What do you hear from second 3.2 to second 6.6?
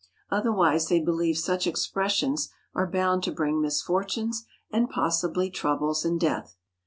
to bring misfortunes and possibly troubles and death.